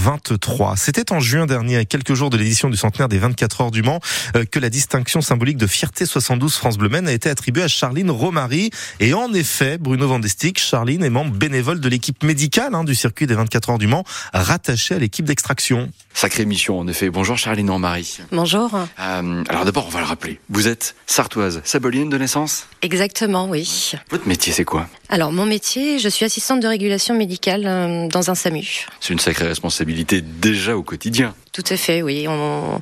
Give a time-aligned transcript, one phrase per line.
[0.00, 0.76] 1923.
[0.78, 3.82] C'était en juin dernier, à quelques jours de l'édition du centenaire des 24 heures du
[3.82, 4.00] Mans,
[4.34, 8.10] euh, que la distinction symbolique de fierté 72 France Bleu a été attribuée à Charline
[8.10, 8.70] Romary.
[8.98, 13.26] Et en effet, Bruno Vandestick, Charline est membre bénévole de l'équipe médicale hein, du circuit
[13.26, 15.90] des 24 heures du Mans, rattachée à l'équipe d'extraction.
[16.12, 17.08] Sacrée mission, en effet.
[17.08, 18.18] Bonjour Charline Romary.
[18.32, 18.74] Bonjour.
[18.74, 20.38] Euh, alors d'abord, on va le rappeler.
[20.50, 22.66] Vous êtes sartoise, sabolienne de naissance?
[22.82, 23.92] Exactement, oui.
[24.10, 24.88] Votre métier, c'est quoi?
[25.08, 28.86] Alors mon métier, je suis assistante de régulation médicale euh, dans un SAMU.
[29.00, 31.34] C'est une sacrée responsabilité déjà au quotidien.
[31.52, 32.26] Tout à fait, oui.
[32.28, 32.80] On,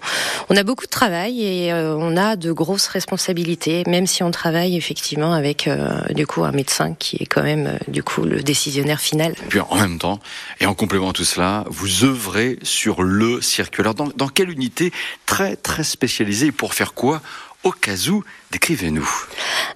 [0.54, 4.76] a beaucoup de travail et euh, on a de grosses responsabilités, même si on travaille
[4.76, 8.42] effectivement avec euh, du coup un médecin qui est quand même euh, du coup le
[8.42, 9.32] décisionnaire final.
[9.32, 10.20] Et puis en même temps,
[10.60, 13.94] et en complément à tout cela, vous œuvrez sur le circulaire.
[13.94, 14.92] Dans, dans quelle unité
[15.24, 17.22] très très spécialisée pour faire quoi
[17.64, 19.08] au cas où Décrivez-nous.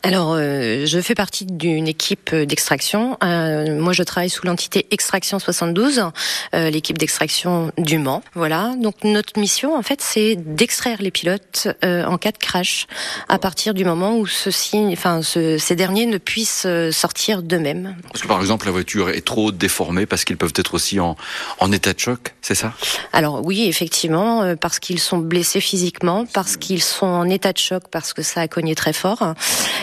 [0.02, 3.18] Alors, euh, je fais partie d'une équipe d'extraction.
[3.22, 6.04] Euh, moi, je travaille sous l'entité Extraction 72,
[6.54, 8.22] euh, l'équipe d'extraction du Mans.
[8.34, 8.74] Voilà.
[8.78, 12.86] Donc, notre mission, en fait, c'est d'extraire les pilotes en cas de crash,
[13.28, 17.94] à partir du moment où ceux-ci, enfin, ce, ces derniers ne puissent sortir d'eux-mêmes.
[18.08, 21.16] Parce que, par exemple, la voiture est trop déformée parce qu'ils peuvent être aussi en,
[21.58, 22.72] en état de choc, c'est ça?
[23.12, 27.84] Alors, oui, effectivement, parce qu'ils sont blessés physiquement, parce qu'ils sont en état de choc,
[27.91, 29.34] parce que ça a connu très fort.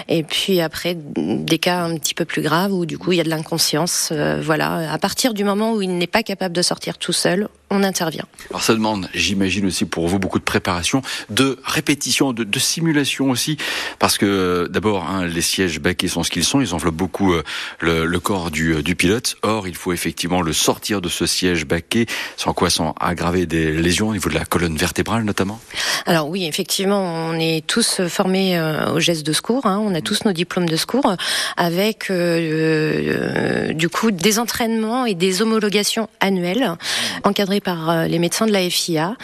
[0.08, 3.22] Et puis après, des cas un petit peu plus graves où du coup il y
[3.22, 4.10] a de l'inconscience.
[4.12, 7.48] Euh, voilà, à partir du moment où il n'est pas capable de sortir tout seul,
[7.70, 8.26] on intervient.
[8.50, 13.30] Alors ça demande, j'imagine aussi pour vous, beaucoup de préparation, de répétition, de, de simulation
[13.30, 13.58] aussi,
[14.00, 17.34] parce que euh, d'abord, hein, les sièges baquets sont ce qu'ils sont, ils enveloppent beaucoup
[17.34, 17.44] euh,
[17.80, 19.36] le, le, corps du, euh, du, pilote.
[19.44, 22.06] Or, il faut effectivement le sortir de ce siège baquet,
[22.38, 25.60] sans quoi sans aggraver des lésions au niveau de la colonne vertébrale notamment.
[26.06, 30.02] Alors oui, effectivement, on est tous formés euh, au geste de secours, hein, on a
[30.02, 31.16] tous nos diplômes de secours,
[31.58, 36.76] avec euh, du coup des entraînements et des homologations annuelles
[37.24, 39.16] encadrées par euh, les médecins de la FIA.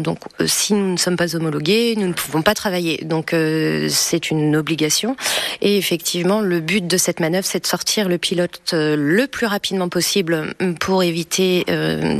[0.00, 2.98] Donc, euh, si nous ne sommes pas homologués, nous ne pouvons pas travailler.
[3.04, 5.16] Donc, euh, c'est une obligation.
[5.60, 9.88] Et effectivement, le but de cette manœuvre, c'est de sortir le pilote le plus rapidement
[9.88, 11.64] possible pour éviter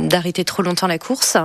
[0.09, 1.37] d'arrêter trop longtemps la course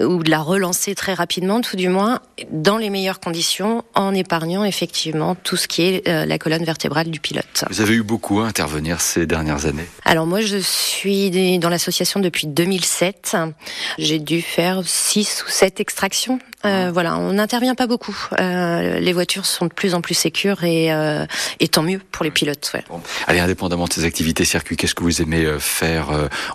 [0.00, 2.20] ou de la relancer très rapidement, tout du moins,
[2.50, 7.20] dans les meilleures conditions, en épargnant effectivement tout ce qui est la colonne vertébrale du
[7.20, 7.64] pilote.
[7.70, 9.88] Vous avez eu beaucoup à intervenir ces dernières années?
[10.04, 13.36] Alors moi, je suis dans l'association depuis 2007.
[13.98, 16.38] J'ai dû faire six ou sept extractions.
[16.64, 18.16] Euh, voilà, on n'intervient pas beaucoup.
[18.40, 21.26] Euh, les voitures sont de plus en plus sécures et, euh,
[21.60, 22.70] et tant mieux pour les pilotes.
[22.72, 22.82] Ouais.
[22.88, 23.00] Bon.
[23.26, 26.08] Allez, indépendamment de ces activités circuit, qu'est-ce que vous aimez faire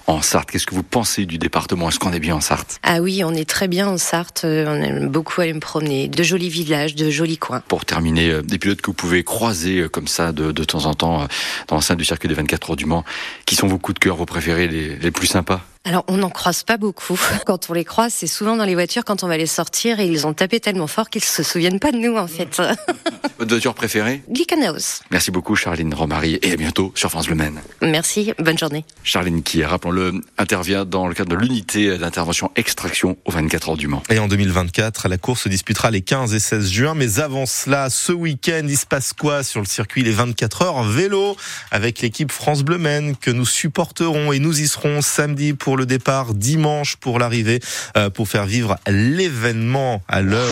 [0.08, 0.52] en Sarthe?
[0.52, 1.90] Qu'est-ce que vous pensez du département?
[1.90, 2.80] Est-ce qu'on est bien en Sarthe?
[2.84, 4.42] Ah oui, on est très bien en Sarthe.
[4.46, 6.08] On aime beaucoup aller me promener.
[6.08, 7.62] De jolis villages, de jolis coins.
[7.68, 11.28] Pour terminer, des pilotes que vous pouvez croiser comme ça de, de temps en temps
[11.68, 13.06] dans l'enceinte du circuit des 24 heures du Mans,
[13.46, 15.62] qui sont vos coups de cœur, vos préférés, les, les plus sympas?
[15.86, 17.20] Alors, on n'en croise pas beaucoup.
[17.46, 20.08] Quand on les croise, c'est souvent dans les voitures quand on va les sortir et
[20.08, 22.58] ils ont tapé tellement fort qu'ils se souviennent pas de nous, en fait.
[23.40, 24.22] Votre voiture préférée?
[24.30, 25.02] Glickenhaus.
[25.10, 27.62] Merci beaucoup, Charline Romary, et à bientôt sur France Le Maine.
[27.82, 28.84] Merci, bonne journée.
[29.04, 33.88] Charline qui, rappelons-le, intervient dans le cadre de l'unité d'intervention extraction aux 24 heures du
[33.88, 34.04] Mans.
[34.10, 36.94] Et en 2024, la course se disputera les 15 et 16 juin.
[36.94, 40.84] Mais avant cela, ce week-end, il se passe quoi sur le circuit les 24 heures
[40.84, 41.38] vélo
[41.72, 45.86] avec l'équipe France Bleu Maine que nous supporterons et nous y serons samedi pour le
[45.86, 47.60] départ, dimanche pour l'arrivée,
[47.98, 50.40] euh, pour faire vivre l'événement à l'heure.